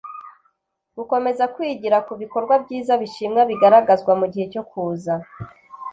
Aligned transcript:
Gukomeza 0.97 1.43
kwigira 1.55 1.97
ku 2.07 2.13
bikorwa 2.21 2.53
byiza 2.63 2.93
bishimwa 3.01 3.41
bigaragazwa 3.49 4.11
mu 4.19 4.25
gihe 4.31 4.45
cyokuza 4.51 5.13